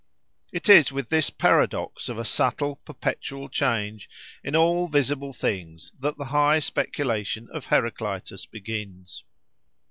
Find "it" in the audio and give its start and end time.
0.51-0.67